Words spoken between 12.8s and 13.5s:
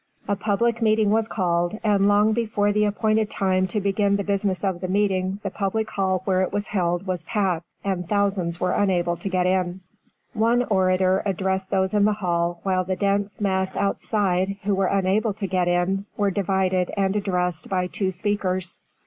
the dense